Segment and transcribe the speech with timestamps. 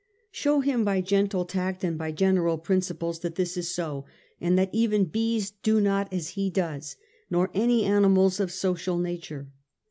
[0.31, 4.05] Show him by gentle tact and by general principles that this is so,
[4.39, 6.95] and that even bees do not as he does,
[7.29, 9.51] nor any animals of social nature.